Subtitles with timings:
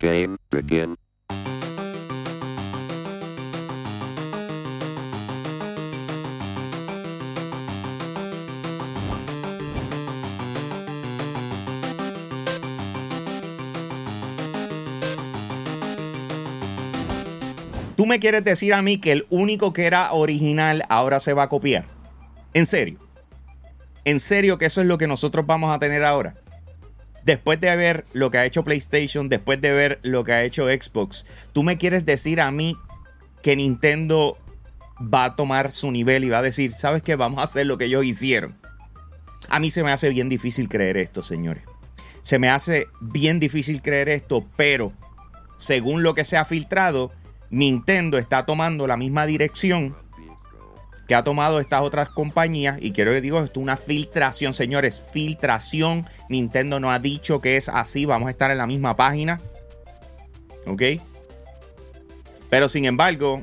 [0.00, 0.96] Game begin.
[17.96, 21.42] ¿Tú me quieres decir a mí que el único que era original ahora se va
[21.42, 21.84] a copiar?
[22.54, 23.00] ¿En serio?
[24.04, 26.36] ¿En serio que eso es lo que nosotros vamos a tener ahora?
[27.28, 30.64] Después de ver lo que ha hecho PlayStation, después de ver lo que ha hecho
[30.64, 32.74] Xbox, ¿tú me quieres decir a mí
[33.42, 34.38] que Nintendo
[34.98, 37.16] va a tomar su nivel y va a decir, ¿sabes qué?
[37.16, 38.56] Vamos a hacer lo que ellos hicieron.
[39.50, 41.64] A mí se me hace bien difícil creer esto, señores.
[42.22, 44.94] Se me hace bien difícil creer esto, pero
[45.58, 47.12] según lo que se ha filtrado,
[47.50, 49.94] Nintendo está tomando la misma dirección
[51.08, 52.78] que ha tomado estas otras compañías.
[52.80, 55.02] Y quiero que digo, esto es una filtración, señores.
[55.10, 56.04] Filtración.
[56.28, 58.04] Nintendo no ha dicho que es así.
[58.04, 59.40] Vamos a estar en la misma página.
[60.66, 60.82] ¿Ok?
[62.50, 63.42] Pero sin embargo,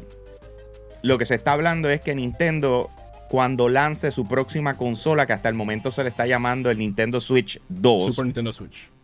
[1.02, 2.92] lo que se está hablando es que Nintendo,
[3.30, 7.20] cuando lance su próxima consola, que hasta el momento se le está llamando el Nintendo
[7.20, 8.14] Switch 2.
[8.14, 8.95] Super Nintendo Switch.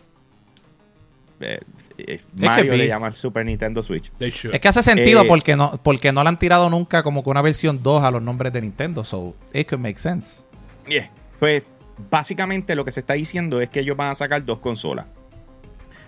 [1.42, 1.60] Eh,
[1.98, 4.12] eh, que Mario vi- le llama el Super Nintendo Switch.
[4.20, 7.30] Es que hace sentido Eh, porque no porque no le han tirado nunca como que
[7.30, 9.04] una versión 2 a los nombres de Nintendo.
[9.04, 10.44] So, it could make sense.
[10.88, 11.10] Yeah.
[11.40, 11.72] Pues
[12.10, 15.06] básicamente lo que se está diciendo es que ellos van a sacar dos consolas.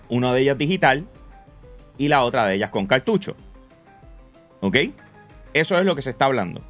[0.09, 1.07] Una de ellas digital
[1.97, 3.35] y la otra de ellas con cartucho.
[4.61, 4.77] ¿Ok?
[5.53, 6.61] Eso es lo que se está hablando.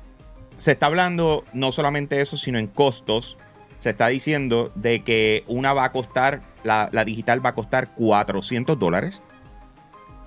[0.57, 3.37] Se está hablando no solamente eso, sino en costos.
[3.79, 7.93] Se está diciendo de que una va a costar, la, la digital va a costar
[7.93, 9.21] 400 dólares.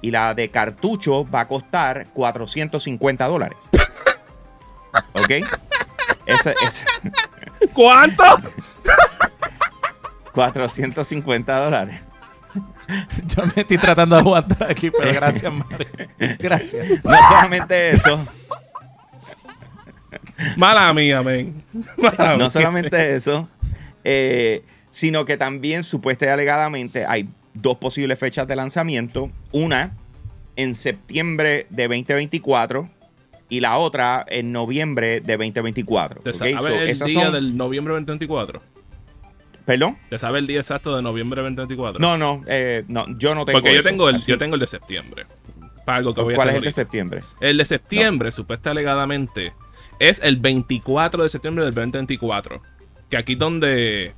[0.03, 3.59] Y la de cartucho va a costar 450 dólares.
[5.15, 5.31] ¿Ok?
[6.27, 6.87] Ese, ese,
[7.73, 8.25] ¿Cuánto?
[10.33, 12.01] 450 dólares.
[13.27, 15.89] Yo me estoy tratando de aguantar aquí, pero gracias, Mario.
[16.39, 16.87] Gracias.
[17.03, 18.27] No solamente eso,
[20.57, 21.63] Mala mía, men.
[21.97, 22.37] Mala mía.
[22.37, 23.49] no solamente eso,
[24.05, 24.63] eh,
[24.97, 29.31] sino que también supuesta y alegadamente hay dos posibles fechas de lanzamiento.
[29.53, 29.95] Una
[30.57, 32.89] en septiembre de 2024
[33.51, 36.23] y la otra en noviembre de 2024.
[36.23, 38.63] ¿Te sabe So, el esas día son- del noviembre 2024?
[39.67, 39.99] ¿Perdón?
[40.09, 42.01] ¿Te sabe el día exacto de noviembre 2024?
[42.01, 43.89] No, no, eh, no, yo no tengo Porque yo eso.
[43.91, 45.27] tengo, el, Así- yo tengo el de septiembre.
[45.85, 47.21] Para algo que voy a ¿Cuál es el de septiembre?
[47.43, 49.53] El de septiembre, supuesta alegadamente,
[49.99, 52.63] es el 24 de septiembre del 2024.
[53.11, 54.15] Que aquí donde...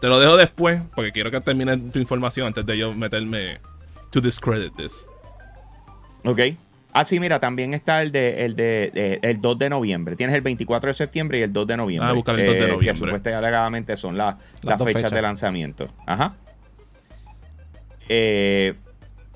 [0.00, 3.58] Te lo dejo después, porque quiero que termine tu información antes de yo meterme
[4.10, 5.06] to discredit this.
[6.24, 6.40] Ok.
[6.92, 10.16] Ah, sí, mira, también está el de el de, de- el 2 de noviembre.
[10.16, 12.10] Tienes el 24 de septiembre y el 2 de noviembre.
[12.10, 12.86] Ah, buscar el 2 de eh, noviembre.
[12.86, 15.12] Que supuestamente y alegadamente son la- las, dos fechas, fechas.
[15.12, 15.88] de lanzamiento.
[16.06, 16.34] Ajá.
[18.08, 18.74] Eh,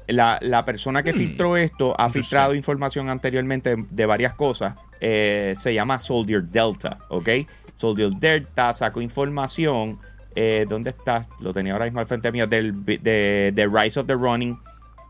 [0.09, 4.75] la, la persona que filtró esto ha filtrado información anteriormente de varias cosas.
[5.01, 7.29] Eh, se llama Soldier Delta, ¿ok?
[7.77, 9.99] Soldier Delta sacó información.
[10.35, 11.27] Eh, ¿Dónde está?
[11.41, 12.47] Lo tenía ahora mismo al frente mío.
[12.47, 14.59] Del, de, de Rise of the Running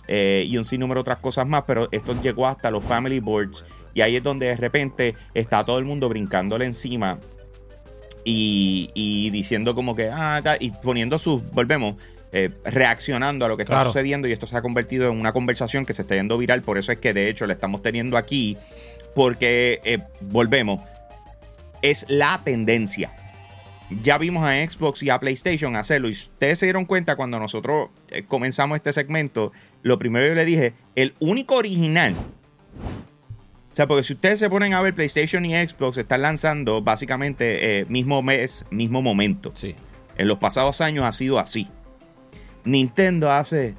[0.08, 3.64] eh, y un sinnúmero de otras cosas más, pero esto llegó hasta los family boards
[3.94, 7.18] y ahí es donde de repente está todo el mundo brincándole encima
[8.24, 11.94] y, y diciendo como que, ah, y poniendo sus, volvemos,
[12.32, 13.90] eh, reaccionando a lo que está Claro.
[13.90, 16.78] sucediendo y esto se ha convertido en una conversación que se está yendo viral, por
[16.78, 18.56] eso es que de hecho la estamos teniendo aquí,
[19.14, 20.80] porque, eh, volvemos,
[21.82, 23.10] es la tendencia.
[24.02, 26.08] Ya vimos a Xbox y a PlayStation hacerlo.
[26.08, 29.52] Y ustedes se dieron cuenta cuando nosotros eh, comenzamos este segmento.
[29.82, 32.14] Lo primero yo le dije, el único original.
[33.72, 37.80] O sea, porque si ustedes se ponen a ver PlayStation y Xbox están lanzando básicamente
[37.80, 39.50] eh, mismo mes, mismo momento.
[39.54, 39.74] Sí.
[40.16, 41.68] En los pasados años ha sido así.
[42.64, 43.74] Nintendo hace.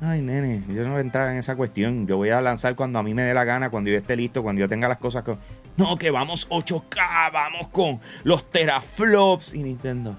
[0.00, 2.06] Ay, nene, yo no voy a entrar en esa cuestión.
[2.06, 4.42] Yo voy a lanzar cuando a mí me dé la gana, cuando yo esté listo,
[4.42, 5.34] cuando yo tenga las cosas que.
[5.76, 9.54] No, que vamos 8K, vamos con los teraflops.
[9.54, 10.16] Y Nintendo.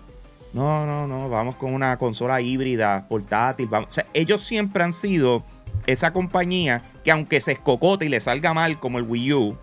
[0.53, 3.69] No, no, no, vamos con una consola híbrida, portátil.
[3.71, 5.43] O sea, ellos siempre han sido
[5.85, 9.57] esa compañía que, aunque se escocote y le salga mal, como el Wii U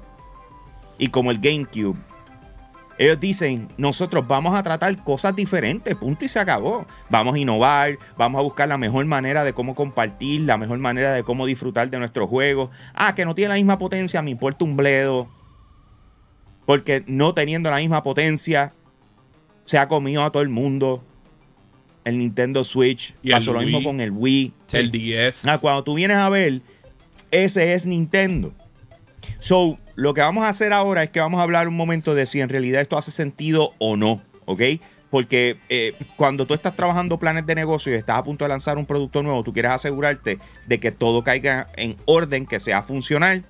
[0.99, 1.99] y como el GameCube,
[2.97, 6.87] ellos dicen, nosotros vamos a tratar cosas diferentes, punto y se acabó.
[7.11, 11.13] Vamos a innovar, vamos a buscar la mejor manera de cómo compartir, la mejor manera
[11.13, 12.71] de cómo disfrutar de nuestros juegos.
[12.95, 15.29] Ah, que no tiene la misma potencia, me importa un bledo.
[16.67, 18.73] Porque no teniendo la misma potencia,
[19.65, 21.03] se ha comido a todo el mundo.
[22.05, 24.53] El Nintendo Switch, Y pasó lo mismo con el Wii.
[24.73, 25.47] El 10.
[25.49, 26.61] Ah, cuando tú vienes a ver,
[27.31, 28.53] ese es Nintendo.
[29.39, 32.27] So, lo que vamos a hacer ahora es que vamos a hablar un momento de
[32.27, 34.63] si en realidad esto hace sentido o no, ¿ok?
[35.15, 38.79] porque eh, cuando tú estás trabajando planes de negocio y estás a punto de lanzar
[38.79, 43.45] un producto nuevo, tú quieres asegurarte de que todo caiga en orden, que sea funcional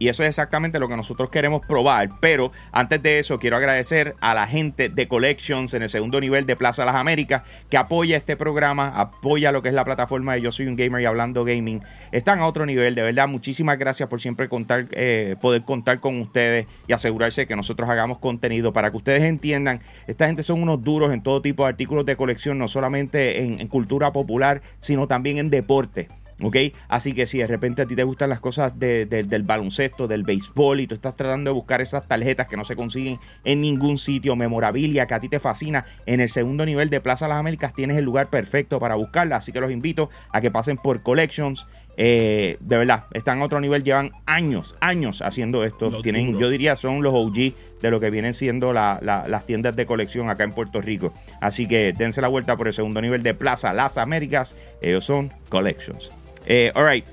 [0.00, 2.08] y eso es exactamente lo que nosotros queremos probar.
[2.20, 6.46] Pero antes de eso, quiero agradecer a la gente de Collections en el segundo nivel
[6.46, 10.40] de Plaza Las Américas que apoya este programa, apoya lo que es la plataforma de
[10.40, 11.82] Yo Soy un Gamer y Hablando Gaming.
[12.12, 13.28] Están a otro nivel, de verdad.
[13.28, 18.18] Muchísimas gracias por siempre contar, eh, poder contar con ustedes y asegurarse que nosotros hagamos
[18.20, 19.82] contenido para que ustedes entiendan.
[20.06, 23.68] Esta gente son unos duros en todo tipo de artículos de colección, no solamente en
[23.68, 26.08] cultura popular, sino también en deporte.
[26.42, 26.56] ¿Ok?
[26.88, 30.80] Así que si de repente a ti te gustan las cosas del baloncesto, del béisbol
[30.80, 34.36] y tú estás tratando de buscar esas tarjetas que no se consiguen en ningún sitio,
[34.36, 37.96] memorabilia que a ti te fascina, en el segundo nivel de Plaza Las Américas tienes
[37.96, 39.36] el lugar perfecto para buscarla.
[39.36, 41.66] Así que los invito a que pasen por Collections.
[41.96, 46.00] Eh, de verdad, están a otro nivel, llevan años, años haciendo esto.
[46.00, 47.52] Tienen, yo diría, son los OG
[47.82, 51.12] de lo que vienen siendo las tiendas de colección acá en Puerto Rico.
[51.40, 54.56] Así que dense la vuelta por el segundo nivel de Plaza Las Américas.
[54.80, 56.12] Ellos son Collections.
[56.46, 57.04] Eh, alright.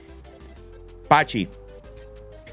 [1.08, 1.48] Pachi,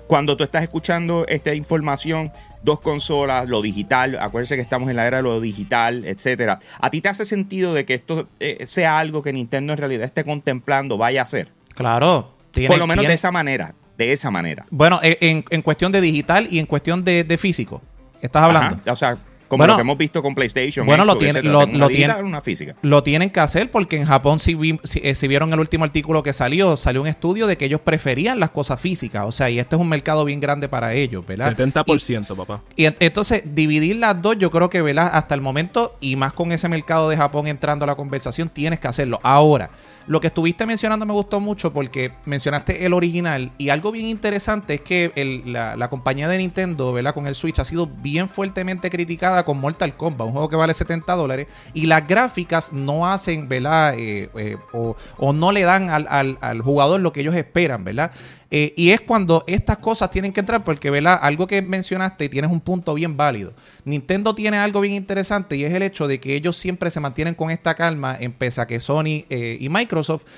[0.07, 2.33] cuando tú estás escuchando esta información,
[2.63, 6.59] dos consolas, lo digital, acuérdense que estamos en la era de lo digital, etcétera.
[6.81, 10.05] ¿A ti te hace sentido de que esto eh, sea algo que Nintendo en realidad
[10.05, 11.53] esté contemplando, vaya a hacer?
[11.75, 12.35] Claro.
[12.69, 13.75] Por lo menos de esa manera.
[13.99, 14.67] De esa manera.
[14.71, 17.83] Bueno, en, cuestión de digital y en cuestión de, físico.
[18.21, 18.81] Estás hablando.
[18.91, 19.19] o sea,
[19.49, 20.87] como lo que hemos visto con PlayStation.
[20.87, 22.75] Bueno, lo, tiene, lo, una física.
[22.83, 26.33] lo tienen que hacer porque en Japón, si, eh, si, vieron el último artículo que
[26.33, 29.25] salió, salió un estudio de que ellos preferían las cosas físicas.
[29.27, 31.57] O sea, y este es un mercado bien grande para ellos, ¿verdad?
[31.57, 32.63] 70%, papá.
[32.77, 35.11] Y entonces, dividir las dos, yo creo que, ¿verdad?
[35.13, 38.81] Hasta el momento, y más con ese mercado de Japón entrando a la conversación, tienes
[38.81, 39.21] que hacerlo.
[39.23, 39.71] Ahora,
[40.07, 44.75] lo que estuviste mencionando me gustó mucho porque mencionaste el original y algo bien interesante
[44.75, 47.15] es que la, compañía de Nintendo, ¿verdad?
[47.15, 50.75] Con el Switch ha sido bien fuertemente criticada con Mortal Kombat, un juego que vale
[50.75, 53.95] 70 dólares y las gráficas no hacen, ¿verdad?
[53.97, 58.11] Eh, eh, o, no le dan al, jugador lo que ellos esperan, ¿verdad?
[58.51, 61.19] Eh, y es cuando estas cosas tienen que entrar, porque, ¿verdad?
[61.21, 63.53] Algo que mencionaste y tienes un punto bien válido.
[63.85, 67.35] Nintendo tiene algo bien interesante y es el hecho de que ellos siempre se mantienen
[67.35, 69.94] con esta calma, en pese a que Sony y Microsoft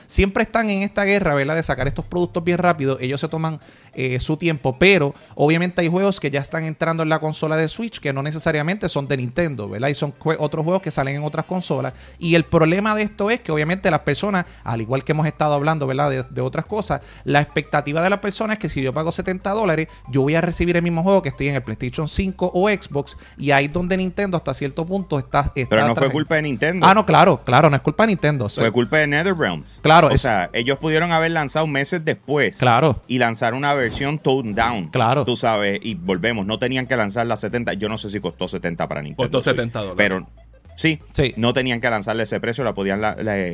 [0.07, 1.57] siempre están en esta guerra, ¿verdad?
[1.57, 2.99] De sacar estos productos bien rápido.
[3.01, 3.61] Ellos se toman
[3.97, 7.69] eh, su tiempo, pero obviamente hay juegos que ya están entrando en la consola de
[7.69, 9.89] Switch que no necesariamente son de Nintendo, ¿verdad?
[9.89, 11.93] Y son otros juegos que salen en otras consolas.
[12.19, 15.53] Y el problema de esto es que obviamente las personas, al igual que hemos estado
[15.53, 16.11] hablando, ¿verdad?
[16.11, 19.13] De, de otras cosas, la expectativa de de la persona es que si yo pago
[19.13, 22.53] 70 dólares, yo voy a recibir el mismo juego que estoy en el PlayStation 5
[22.55, 23.17] o Xbox.
[23.37, 25.53] Y ahí es donde Nintendo hasta cierto punto está.
[25.55, 26.87] Pero no fue culpa de Nintendo.
[26.87, 28.49] Ah, no, claro, claro, no es culpa de Nintendo.
[28.49, 29.81] Fue culpa de NetherRealms.
[29.83, 30.09] Claro.
[30.09, 32.59] O sea, ellos pudieron haber lanzado meses después.
[32.59, 33.03] Claro.
[33.07, 33.86] Y lanzar una versión
[34.23, 34.89] toned down.
[34.89, 35.25] Claro.
[35.25, 37.75] Tú sabes, y volvemos, no tenían que lanzar la 70.
[37.75, 39.31] Yo no sé si costó 70 para Nintendo.
[39.31, 39.97] Costó 70 dólares.
[39.97, 40.27] Pero
[40.75, 43.03] sí, sí, no tenían que lanzarle ese precio, la podían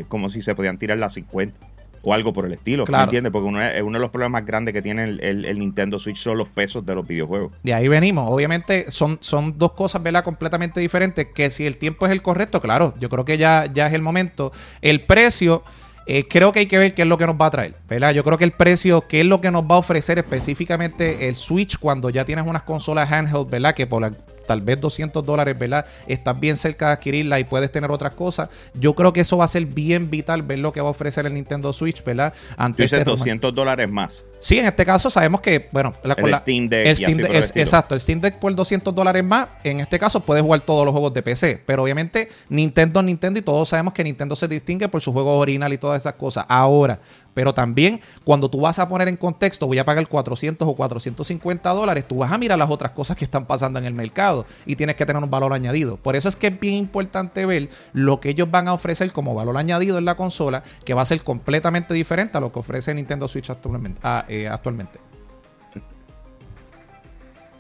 [0.09, 2.85] como si se podían tirar las 50 o algo por el estilo.
[2.85, 3.03] Claro.
[3.03, 3.33] ¿Me entiendes?
[3.33, 6.49] Porque uno, uno, de los problemas más grandes que tiene el, Nintendo Switch son los
[6.49, 7.53] pesos de los videojuegos.
[7.63, 8.29] De ahí venimos.
[8.31, 10.25] Obviamente son, son dos cosas, ¿verdad?
[10.25, 11.29] Completamente diferentes.
[11.35, 14.03] Que si el tiempo es el correcto, claro, yo creo que ya, ya es el
[14.03, 14.53] momento.
[14.81, 15.63] El precio.
[16.07, 18.13] Eh, creo que hay que ver qué es lo que nos va a traer, ¿verdad?
[18.13, 21.37] Yo creo que el precio, qué es lo que nos va a ofrecer específicamente el
[21.37, 23.75] Switch cuando ya tienes unas consolas handheld, ¿verdad?
[23.75, 24.13] Que por la,
[24.47, 25.87] tal vez 200 dólares, ¿verdad?
[26.07, 28.49] Estás bien cerca de adquirirla y puedes tener otras cosas.
[28.75, 31.27] Yo creo que eso va a ser bien vital ver lo que va a ofrecer
[31.27, 32.33] el Nintendo Switch, ¿verdad?
[32.57, 34.25] Antes de 200 dólares más.
[34.41, 37.57] Sí, en este caso sabemos que, bueno, la, el Steam Deck.
[37.57, 40.93] exacto, el Steam Deck por 200 dólares más, en este caso puedes jugar todos los
[40.93, 41.63] juegos de PC.
[41.65, 45.73] Pero obviamente Nintendo Nintendo y todos sabemos que Nintendo se distingue por su juego original
[45.73, 46.45] y todas esas cosas.
[46.49, 46.99] Ahora,
[47.35, 51.71] pero también cuando tú vas a poner en contexto, voy a pagar 400 o 450
[51.71, 54.77] dólares, tú vas a mirar las otras cosas que están pasando en el mercado y
[54.77, 55.97] tienes que tener un valor añadido.
[55.97, 59.35] Por eso es que es bien importante ver lo que ellos van a ofrecer como
[59.35, 62.95] valor añadido en la consola, que va a ser completamente diferente a lo que ofrece
[62.95, 64.01] Nintendo Switch actualmente.
[64.03, 64.99] Ah, eh, actualmente.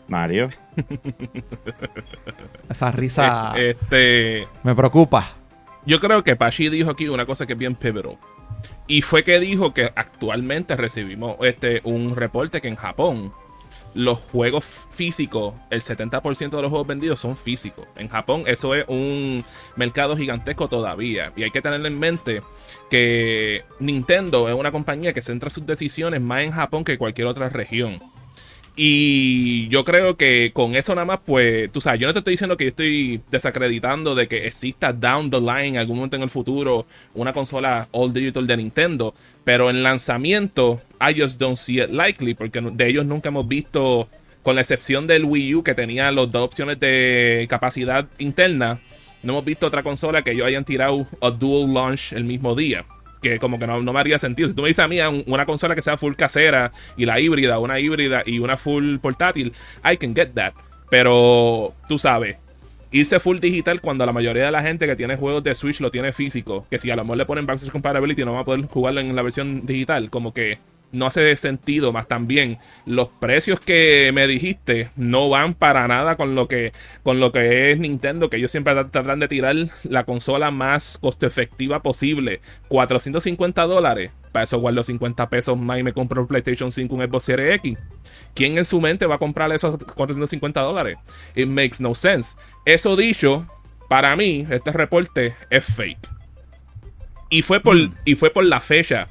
[0.08, 0.50] Mario.
[2.68, 5.26] Esa risa eh, este, me preocupa.
[5.84, 8.18] Yo creo que Pachi dijo aquí una cosa que es bien pivotal.
[8.86, 13.32] Y fue que dijo que actualmente recibimos este, un reporte que en Japón
[13.94, 17.86] los juegos físicos, el 70% de los juegos vendidos son físicos.
[17.96, 19.44] En Japón eso es un
[19.76, 21.32] mercado gigantesco todavía.
[21.36, 22.42] Y hay que tener en mente
[22.90, 27.48] que Nintendo es una compañía que centra sus decisiones más en Japón que cualquier otra
[27.48, 28.00] región.
[28.74, 32.32] Y yo creo que con eso nada más, pues, tú sabes, yo no te estoy
[32.32, 36.30] diciendo que yo estoy desacreditando de que exista down the line algún momento en el
[36.30, 39.14] futuro una consola all digital de Nintendo,
[39.44, 44.08] pero en lanzamiento, I just don't see it likely, porque de ellos nunca hemos visto,
[44.42, 48.80] con la excepción del Wii U que tenía las dos opciones de capacidad interna,
[49.22, 52.86] no hemos visto otra consola que ellos hayan tirado a dual launch el mismo día.
[53.22, 54.48] Que como que no, no me haría sentido.
[54.48, 57.20] Si tú me dices a mí un- una consola que sea full casera y la
[57.20, 59.52] híbrida, una híbrida y una full portátil,
[59.84, 60.52] I can get that.
[60.90, 62.36] Pero tú sabes,
[62.90, 65.90] irse full digital cuando la mayoría de la gente que tiene juegos de Switch lo
[65.90, 68.66] tiene físico, que si a lo mejor le ponen backwards compatibility no va a poder
[68.66, 70.58] jugarlo en la versión digital, como que
[70.92, 76.34] no hace sentido, más también los precios que me dijiste no van para nada con
[76.34, 76.72] lo que
[77.02, 80.98] con lo que es Nintendo, que ellos siempre tra- tratan de tirar la consola más
[80.98, 84.10] costo efectiva posible, 450 dólares.
[84.32, 87.54] Para eso guardo 50 pesos más y me compro un PlayStation 5, un Xbox Series
[87.56, 87.76] X.
[88.34, 90.98] ¿Quién en su mente va a comprar esos 450 dólares?
[91.34, 92.36] It makes no sense.
[92.64, 93.46] Eso dicho,
[93.90, 96.08] para mí, este reporte es fake.
[97.28, 99.08] Y fue por, y fue por la fecha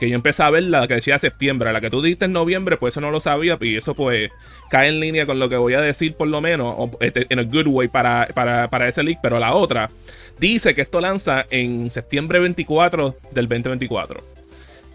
[0.00, 1.74] que yo empecé a ver la que decía septiembre.
[1.74, 3.58] La que tú diste en noviembre, pues eso no lo sabía.
[3.60, 4.30] Y eso pues
[4.70, 6.88] cae en línea con lo que voy a decir por lo menos.
[7.00, 9.20] este, En a good way para, para, para ese leak.
[9.22, 9.90] Pero la otra
[10.38, 14.24] dice que esto lanza en septiembre 24 del 2024.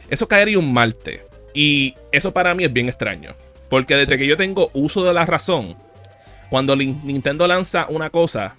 [0.10, 1.22] Eso caería un martes.
[1.54, 3.36] Y eso para mí es bien extraño.
[3.70, 5.76] Porque desde que yo tengo uso de la razón,
[6.50, 8.56] cuando Nintendo lanza una cosa,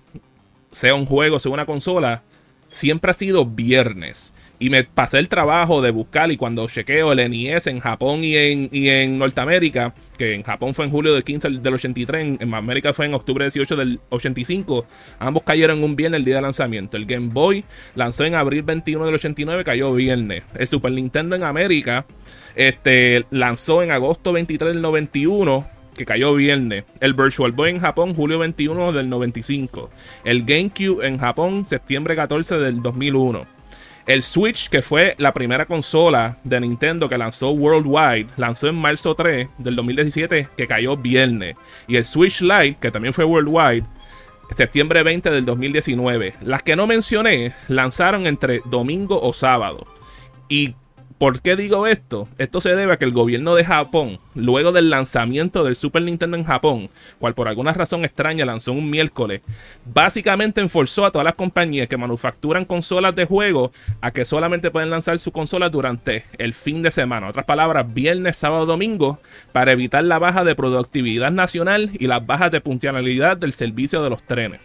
[0.71, 2.23] sea un juego, sea una consola,
[2.69, 4.33] siempre ha sido viernes.
[4.59, 8.37] Y me pasé el trabajo de buscar y cuando chequeo el NES en Japón y
[8.37, 12.39] en, y en Norteamérica, que en Japón fue en julio del 15 del 83, en,
[12.41, 14.87] en América fue en octubre 18 del 85,
[15.19, 16.97] ambos cayeron un viernes el día de lanzamiento.
[16.97, 20.43] El Game Boy lanzó en abril 21 del 89, cayó viernes.
[20.59, 22.07] El Super Nintendo en América
[22.55, 26.85] este, lanzó en agosto 23 del 91, que cayó viernes.
[27.01, 29.91] El Virtual Boy en Japón, julio 21 del 95.
[30.25, 33.56] El GameCube en Japón, septiembre 14 del 2001.
[34.07, 39.17] El Switch, que fue la primera consola de Nintendo que lanzó worldwide, lanzó en marzo
[39.17, 41.57] 3 del 2017, que cayó viernes.
[41.89, 43.85] Y el Switch Lite, que también fue worldwide,
[44.51, 46.35] septiembre 20 del 2019.
[46.43, 49.89] Las que no mencioné lanzaron entre domingo o sábado.
[50.49, 50.77] ¿Y
[51.19, 52.29] por qué digo esto?
[52.39, 56.37] Esto se debe a que el gobierno de Japón, luego del lanzamiento del Super Nintendo
[56.37, 59.41] en Japón, cual por alguna razón extraña lanzó un miércoles,
[59.87, 64.91] básicamente enforzó a todas las compañías que manufacturan consolas de juego a que solamente pueden
[64.91, 67.27] lanzar sus consolas durante el fin de semana.
[67.27, 69.19] En otras palabras, viernes, sábado, domingo,
[69.53, 74.11] para evitar la baja de productividad nacional y las bajas de puntualidad del servicio de
[74.11, 74.61] los trenes.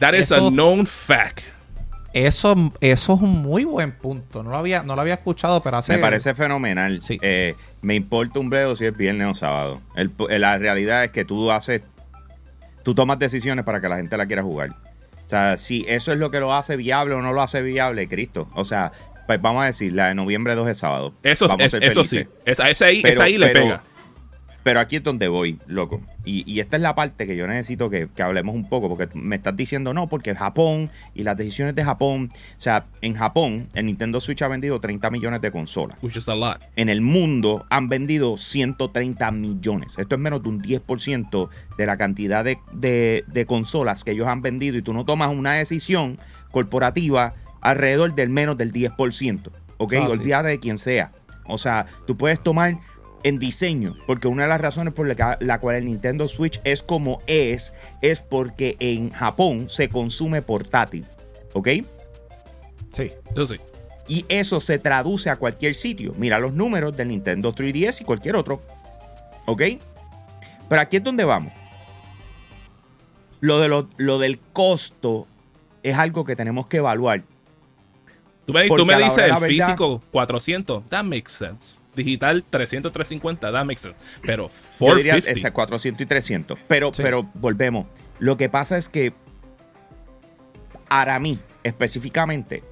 [0.00, 1.42] That is a known fact.
[2.12, 4.42] Eso, eso es un muy buen punto.
[4.42, 5.94] No lo había, no lo había escuchado, pero hace.
[5.94, 7.00] Me parece fenomenal.
[7.00, 7.18] Sí.
[7.22, 9.80] Eh, me importa un bledo si es viernes o sábado.
[9.96, 11.82] El- la realidad es que tú haces.
[12.82, 14.70] Tú tomas decisiones para que la gente la quiera jugar.
[15.24, 18.06] O sea, si eso es lo que lo hace viable o no lo hace viable,
[18.08, 18.48] Cristo.
[18.54, 18.92] O sea,
[19.26, 21.14] pues vamos a decir, la de noviembre 2 es sábado.
[21.22, 22.26] Eso, Vamos a es- ser eso sí.
[22.44, 23.82] Esa, esa ahí, Pero- esa ahí le pero- pega.
[24.62, 26.00] Pero aquí es donde voy, loco.
[26.24, 29.08] Y, y esta es la parte que yo necesito que, que hablemos un poco, porque
[29.18, 32.30] me estás diciendo no, porque Japón y las decisiones de Japón.
[32.32, 35.98] O sea, en Japón, el Nintendo Switch ha vendido 30 millones de consolas.
[36.02, 36.60] Which is a lot.
[36.76, 39.98] En el mundo han vendido 130 millones.
[39.98, 44.28] Esto es menos de un 10% de la cantidad de, de- de consolas que ellos
[44.28, 44.76] han vendido.
[44.76, 46.18] Y tú no tomas una decisión
[46.52, 49.50] corporativa alrededor del menos del 10%.
[49.78, 49.94] ¿Ok?
[49.94, 50.18] Ah, sí.
[50.18, 51.10] Olvídate de quien sea.
[51.46, 52.76] O sea, tú puedes tomar
[53.24, 57.22] en diseño, porque una de las razones por la, cual el Nintendo Switch es como
[57.26, 61.06] es, es porque en Japón se consume portátil.
[61.52, 61.68] ¿Ok?
[62.92, 63.12] Sí.
[63.32, 63.60] Eso sí.
[64.08, 66.14] Y eso se traduce a cualquier sitio.
[66.18, 68.60] Mira los números del Nintendo 3DS y cualquier otro.
[69.46, 69.62] ¿Ok?
[70.68, 71.52] Pero aquí es donde vamos.
[73.40, 75.26] Lo, de lo, lo del costo
[75.82, 77.22] es algo que tenemos que evaluar.
[78.46, 81.81] Tú me, tú dices el verdad- físico 400, that makes sense.
[81.94, 83.96] Digital 300, 350, that makes sense.
[84.22, 84.48] Pero
[84.80, 85.30] Yo diría 450.
[85.30, 86.58] ese 400 y 300.
[86.68, 87.02] Pero, Sí.
[87.02, 87.86] pero volvemos.
[88.18, 89.12] Lo que pasa es que
[90.88, 92.62] para mí, específicamente,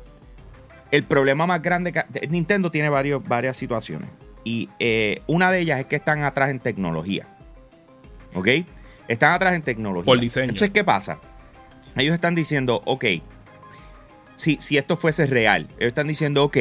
[0.91, 4.11] el problema más grande que Nintendo tiene varios, varias situaciones.
[4.45, 7.27] Y eh, una de ellas es que están atrás en tecnología.
[8.35, 8.49] ¿Ok?
[9.09, 10.07] Están atrás en tecnología.
[10.07, 10.45] Por diseño.
[10.45, 11.19] Entonces, ¿qué pasa?
[11.97, 13.05] Ellos están diciendo, ok,
[14.37, 16.57] si, si esto fuese real, ellos están diciendo, ok,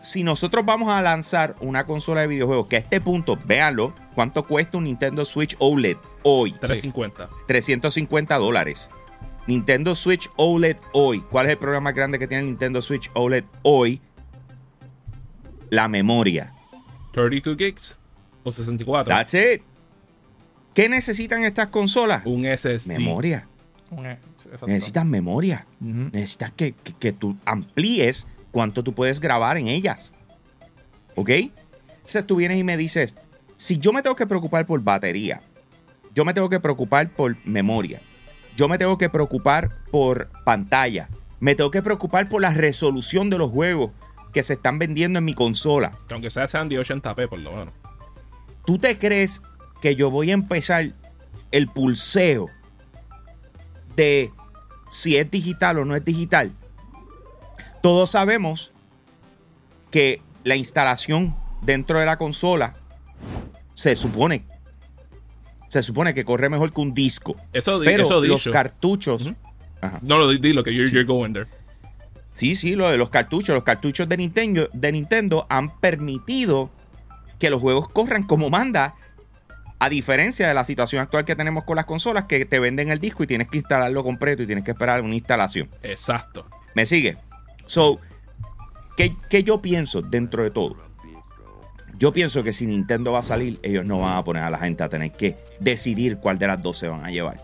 [0.00, 4.44] si nosotros vamos a lanzar una consola de videojuegos, que a este punto, véanlo, ¿cuánto
[4.44, 6.52] cuesta un Nintendo Switch OLED hoy?
[6.52, 7.28] 350.
[7.46, 8.88] 350 dólares.
[9.46, 11.20] Nintendo Switch OLED hoy.
[11.20, 14.00] ¿Cuál es el problema más grande que tiene el Nintendo Switch OLED hoy?
[15.70, 16.52] La memoria.
[17.12, 18.00] 32 gigs
[18.42, 19.14] o 64.
[19.14, 19.62] That's it.
[20.74, 22.22] ¿Qué necesitan estas consolas?
[22.26, 22.92] un SSD.
[22.98, 23.46] Memoria.
[23.90, 24.66] Un- exacto.
[24.66, 25.66] Necesitan memoria.
[25.80, 30.12] Necesitas que, que- que tú amplíes cuánto tú puedes grabar en ellas.
[31.16, 31.28] ¿Ok?
[31.28, 33.16] Entonces tú vienes y me dices,
[33.56, 35.42] si yo me tengo que preocupar por batería,
[36.14, 38.00] yo me tengo que preocupar por memoria,
[38.56, 41.08] yo me tengo que preocupar por pantalla.
[41.40, 43.90] Me tengo que preocupar por la resolución de los juegos
[44.32, 45.90] que se están vendiendo en mi consola.
[46.06, 47.74] Que aunque sea sean de 80p, por lo menos.
[48.64, 49.42] ¿Tú te crees
[49.80, 50.92] que yo voy a empezar
[51.50, 52.48] el pulseo
[53.96, 54.30] de
[54.90, 56.52] si es digital o no es digital?
[57.84, 58.72] Todos sabemos
[59.90, 62.76] que la instalación dentro de la consola
[63.74, 64.46] se supone
[65.68, 67.36] se supone que corre mejor que un disco.
[67.52, 69.30] Eso, pero eso los cartuchos.
[69.82, 69.98] Ajá.
[70.00, 71.46] No, lo di, di lo que you're, you're going there.
[72.32, 73.54] Sí, sí, lo de los cartuchos.
[73.54, 76.70] Los cartuchos de Nintendo, de Nintendo han permitido
[77.38, 78.94] que los juegos corran como manda.
[79.78, 82.98] A diferencia de la situación actual que tenemos con las consolas, que te venden el
[82.98, 85.68] disco y tienes que instalarlo completo y tienes que esperar una instalación.
[85.82, 86.46] Exacto.
[86.74, 87.18] ¿Me sigue?
[87.66, 87.98] So,
[88.96, 90.76] ¿qué, qué yo pienso dentro de todo?
[91.96, 94.58] Yo pienso que si Nintendo va a salir, ellos no van a poner a la
[94.58, 97.36] gente a tener que decidir cuál de las dos se van a llevar.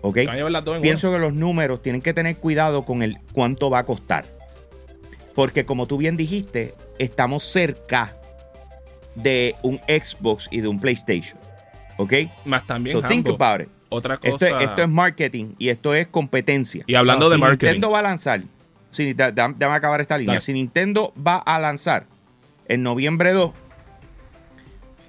[0.00, 0.18] ¿Ok?
[0.28, 3.18] A llevar las dos en Pienso que los números tienen que tener cuidado con el
[3.32, 4.24] cuánto va a costar.
[5.34, 8.16] Porque como tú bien dijiste, estamos cerca
[9.14, 11.38] de un Xbox y de un PlayStation.
[11.96, 12.14] ¿Ok?
[12.44, 13.68] Más también, So think about it.
[13.88, 14.28] otra cosa.
[14.28, 16.82] Esto es, esto es marketing y esto es competencia.
[16.86, 17.66] Y hablando de si marketing.
[17.66, 18.42] Nintendo va a lanzar,
[18.92, 20.34] si, da- da- déjame acabar esta línea.
[20.34, 20.40] Dale.
[20.40, 22.06] Si Nintendo va a lanzar
[22.68, 23.50] en noviembre 2,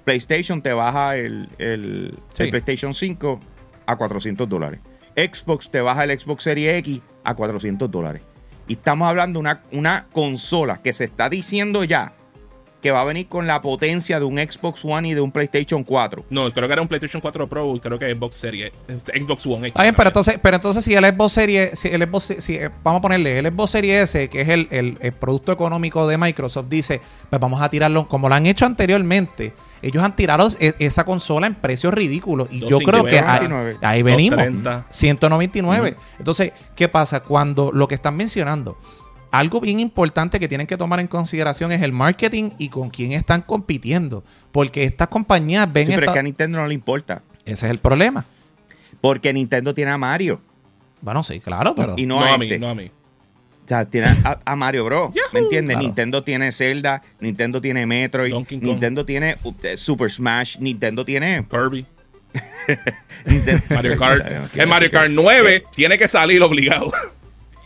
[0.04, 2.42] PlayStation te baja el, el- Sí.
[2.44, 3.40] el PlayStation 5
[3.86, 4.80] a 400 dólares.
[5.16, 8.22] Xbox te baja el Xbox Series X a 400 dólares.
[8.66, 12.12] Y estamos hablando de una, una consola que se está diciendo ya
[12.84, 15.82] que va a venir con la potencia de un Xbox One y de un PlayStation
[15.84, 16.26] 4.
[16.28, 18.72] No, creo que era un PlayStation 4 Pro, creo que Xbox Series,
[19.06, 19.68] Xbox One.
[19.68, 22.68] Está bien, pero entonces, pero entonces si el Xbox Series, si el Xbox, si, eh,
[22.82, 26.18] vamos a ponerle el Xbox Series S, que es el, el- el producto económico de
[26.18, 27.00] Microsoft, dice,
[27.30, 31.54] pues vamos a tirarlo, como lo han hecho anteriormente, ellos han tirado esa consola en
[31.54, 32.48] precios ridículos.
[32.50, 33.76] Y yo creo que ahí, 259.
[33.80, 34.36] ahí venimos.
[34.38, 34.86] 230.
[34.90, 35.96] 199.
[36.18, 37.20] Entonces, ¿qué pasa?
[37.20, 38.76] Cuando lo que están mencionando,
[39.38, 43.12] algo bien importante que tienen que tomar en consideración es el marketing y con quién
[43.12, 44.22] están compitiendo.
[44.52, 47.22] Porque estas compañías ven Sí, pero es que a Nintendo no le importa.
[47.44, 48.24] Ese es el problema.
[49.00, 50.40] Porque Nintendo tiene a Mario.
[51.00, 51.94] Bueno, sí, claro, pero...
[51.96, 52.58] Y no, No, a a mí, este.
[52.60, 52.86] no a mí.
[52.86, 55.12] O sea, tiene a, a Mario Bros.
[55.32, 55.74] ¿Me entiendes?
[55.74, 55.86] Claro.
[55.88, 58.32] Nintendo tiene Zelda, Nintendo tiene Metroid.
[58.60, 61.44] Nintendo tiene uh, Super Smash, Nintendo tiene.
[61.50, 61.84] Kirby,
[63.26, 64.54] Nintendo- Mario Kart.
[64.54, 66.92] El Mario Kart 9 tiene que salir obligado.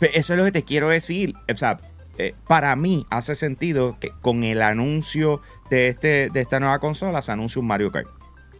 [0.01, 1.33] Eso es lo que te quiero decir.
[1.51, 1.79] O sea,
[2.17, 7.21] eh, para mí hace sentido que con el anuncio de, este, de esta nueva consola
[7.21, 8.07] se anuncia un Mario Kart.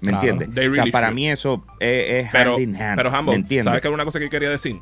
[0.01, 0.27] ¿Me Claro.
[0.29, 0.69] entiendes?
[0.69, 2.95] O sea, para mí eso es, es Pero, hand in hand.
[2.95, 3.63] pero Hambo, ¿Me?
[3.63, 4.77] ¿sabes qué era una cosa que quería decir?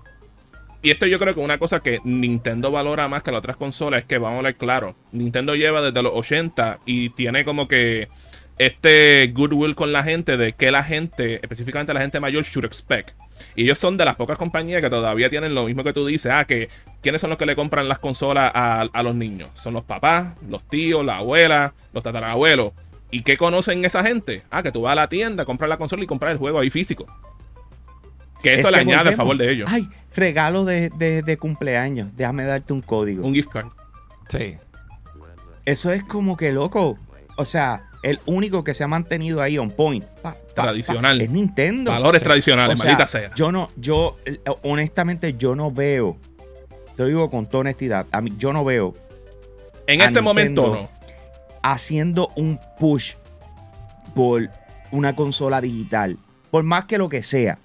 [0.84, 4.02] Y esto yo creo que una cosa que Nintendo valora más que las otras consolas
[4.02, 8.10] es que, vamos a hablar claro, Nintendo lleva desde los 80 y tiene como que
[8.58, 13.12] este goodwill con la gente de que la gente, específicamente la gente mayor, should expect.
[13.56, 16.32] Y ellos son de las pocas compañías que todavía tienen lo mismo que tú dices,
[16.34, 16.70] ah, que
[17.02, 19.50] ¿quiénes son los que le compran las consolas a, a los niños?
[19.54, 22.74] Son los papás, los tíos, la abuela, los tatarabuelos.
[23.12, 24.44] ¿Y qué conocen esa gente?
[24.50, 26.70] Ah, que tú vas a la tienda, compras la consola y compras el juego ahí
[26.70, 27.06] físico.
[28.44, 29.70] Que eso Es le que añade a favor de ellos.
[29.72, 32.10] Ay, regalo de, de- de cumpleaños.
[32.16, 33.26] Déjame darte un código.
[33.26, 33.68] Un gift card.
[34.30, 34.58] Sí.
[35.66, 36.98] Eso es como que loco.
[37.38, 40.04] O sea, el único que se ha mantenido ahí on point.
[40.22, 41.22] pa, pa, pa, Tradicional.
[41.22, 41.92] es Nintendo.
[41.92, 42.26] Valores Sí.
[42.26, 43.32] tradicionales, O sea, maldita sea.
[43.36, 46.18] Yo no, yo, eh, honestamente, yo no veo.
[46.96, 48.08] Te lo digo con toda honestidad.
[48.12, 48.94] A mí, yo no veo
[49.86, 50.90] En este momento no.
[51.64, 53.14] haciendo un push
[54.16, 54.50] por
[54.92, 56.18] una consola digital.
[56.50, 57.60] Por más que lo que sea.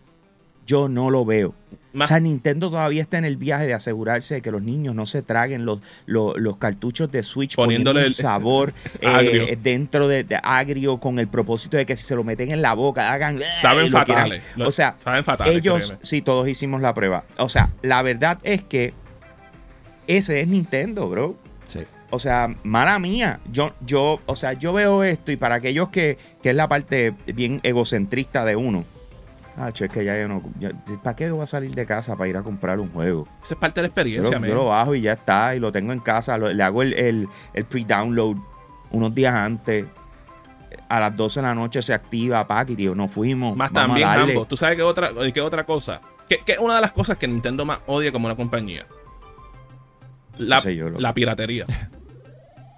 [0.67, 1.55] Yo no lo veo.
[1.95, 4.95] Más- O sea, Nintendo todavía está en el viaje de asegurarse de que los niños
[4.95, 9.59] no se traguen los, los, los cartuchos de Switch Poniéndole poniendo un el- sabor eh,
[9.63, 12.73] dentro de, de agrio con el propósito de que si se lo meten en la
[12.75, 14.25] boca hagan Saben lo quieran.
[14.25, 14.43] fatales.
[14.57, 15.99] Lo- O sea, saben fatales, ellos créeme.
[16.05, 17.25] sí todos hicimos la prueba.
[17.37, 18.95] O sea, la verdad es que
[20.07, 21.37] ese es Nintendo, bro.
[21.67, 21.81] Sí.
[22.11, 23.41] O sea, mala mía.
[23.51, 27.15] Yo, yo, o sea, yo veo esto y para aquellos que, que es la parte
[27.35, 28.85] bien egocentrista de uno.
[29.57, 30.43] Ah, es que ya yo no.
[30.59, 30.71] yo-
[31.03, 33.29] ¿Para qué yo voy a salir de casa para ir a comprar un juego?
[33.43, 34.49] Esa es parte de la Yo, experiencia, lo- man.
[34.49, 36.39] yo lo bajo y ya está, y lo tengo en casa.
[36.39, 38.37] lo- le hago el, el, el pre-download
[38.93, 39.87] unos días antes.
[40.89, 43.57] A las 12 de la noche se activa, pack, y digo, no fuimos.
[43.57, 44.33] Más también, a darle.
[44.33, 44.47] Hambo.
[44.47, 46.01] ¿Tú sabes qué otra, qué otra cosa?
[46.29, 48.87] ¿Qué, qué es una de las cosas que Nintendo más odia como una compañía?
[50.39, 51.01] La, No sé yo, loco.
[51.01, 51.67] la piratería.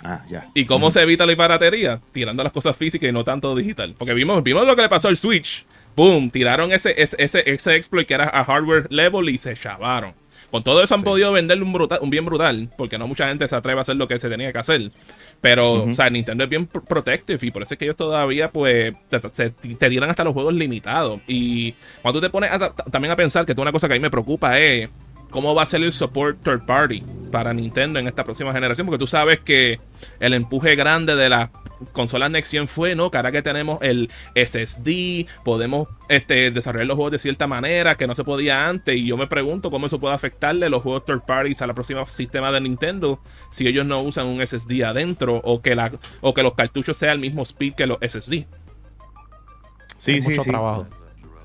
[0.06, 0.50] Ah, ya.
[0.52, 1.98] ¿Y cómo se evita la piratería?
[2.12, 3.94] Tirando las cosas físicas y no tanto digital.
[3.96, 5.64] Porque vimos, vimos lo que le pasó al Switch.
[5.96, 10.14] Boom, tiraron ese, ese, ese, ese exploit que era a hardware level y se chavaron.
[10.50, 13.48] Con todo eso han podido venderle un, brutal, un bien brutal, porque no mucha gente
[13.48, 14.92] se atreve a hacer lo que se tenía que hacer.
[15.40, 18.94] Pero, o sea, Nintendo es bien protective y por eso es que ellos todavía, pues,
[19.08, 21.20] te, te, dieran hasta los juegos limitados.
[21.26, 22.50] Y cuando tú te pones
[22.92, 24.88] también a pensar que una cosa que a mí me preocupa es
[25.30, 27.02] cómo va a ser el support third party
[27.32, 29.80] para Nintendo en esta próxima generación, porque tú sabes que
[30.20, 31.50] el empuje grande de la
[31.92, 33.10] consolas Next Gen fue, ¿no?
[33.10, 38.06] Que ahora que tenemos el SSD, podemos este, desarrollar los juegos de cierta manera que
[38.06, 38.96] no se podía antes.
[38.96, 42.04] Y yo me pregunto cómo eso puede afectarle los juegos third parties a la próxima
[42.06, 43.20] sistema de Nintendo
[43.50, 47.12] si ellos no usan un SSD adentro o que, la, o que los cartuchos sean
[47.14, 48.46] el mismo speed que los SSD.
[49.96, 50.86] Sí, Hay sí, mucho trabajo.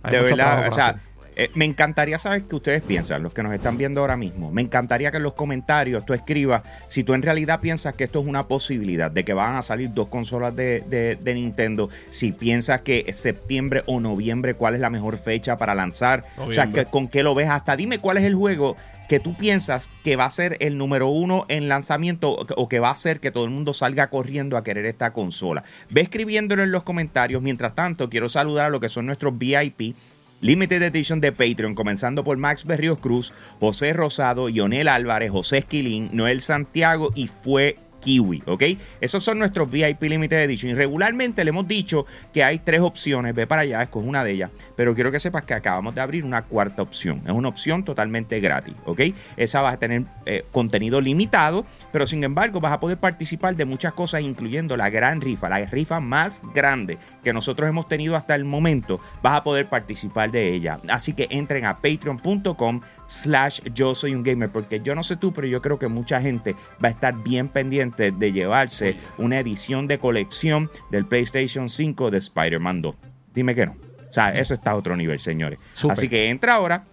[0.10, 0.99] de verdad, o sea,
[1.41, 4.52] eh, me encantaría saber qué ustedes piensan, los que nos están viendo ahora mismo.
[4.52, 8.19] Me encantaría que en los comentarios tú escribas si tú en realidad piensas que esto
[8.19, 11.88] es una posibilidad de que van a salir dos consolas de, Nintendo.
[12.10, 16.25] Si piensas que septiembre o noviembre, cuál es la mejor fecha para lanzar.
[16.39, 17.47] O sea, que, con qué lo ves.
[17.49, 18.75] Hasta dime cuál es el juego
[19.08, 22.89] que tú piensas que va a ser el número uno en lanzamiento o que va
[22.89, 25.63] a hacer que todo el mundo salga corriendo a querer esta consola.
[25.89, 27.41] Ve escribiéndolo en los comentarios.
[27.41, 29.95] Mientras tanto, quiero saludar a lo que son nuestros VIP
[30.41, 36.10] Limited Edition de Patreon, comenzando por Max Berrios Cruz, José Rosado, Ionel Álvarez, José Esquilín,
[36.13, 38.63] Noel Santiago y fue Kiwi, ¿ok?
[39.01, 40.71] Esos son nuestros VIP Limited Edition.
[40.71, 43.35] Y regularmente le hemos dicho que hay tres opciones.
[43.35, 44.51] Ve para allá, escoge una de ellas.
[44.75, 47.21] Pero quiero que sepas que acabamos de abrir una cuarta opción.
[47.25, 49.01] Es una opción totalmente gratis, ¿ok?
[49.38, 53.65] Esa va a tener eh, contenido limitado, pero sin embargo vas a poder participar de
[53.65, 58.35] muchas cosas, incluyendo la gran rifa, la rifa más grande que nosotros hemos tenido hasta
[58.35, 58.99] el momento.
[59.21, 60.79] Vas a poder participar de ella.
[60.89, 65.33] Así que entren a patreon.com slash yo soy un gamer, porque yo no sé tú,
[65.33, 69.88] pero yo creo que mucha gente va a estar bien pendiente de llevarse una edición
[69.88, 72.95] de colección del PlayStation 5 de Spider-Man 2.
[73.34, 73.75] Dime que no.
[74.10, 75.60] O sea, eso está a otro nivel, señores.
[75.89, 76.86] Así que entra ahora.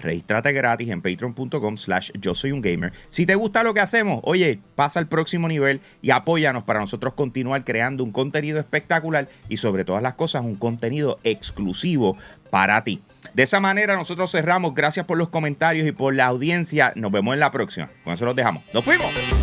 [0.00, 2.92] Regístrate gratis en patreon.com slash yo soy un gamer.
[3.08, 7.14] Si te gusta lo que hacemos, oye, pasa al próximo nivel y apóyanos para nosotros
[7.14, 12.16] continuar creando un contenido espectacular y sobre todas las cosas un contenido exclusivo
[12.50, 13.02] para ti.
[13.34, 14.74] De esa manera nosotros cerramos.
[14.74, 16.92] Gracias por los comentarios y por la audiencia.
[16.96, 17.90] Nos vemos en la próxima.
[18.02, 18.64] Con eso los dejamos.
[18.72, 19.39] ¡Nos fuimos!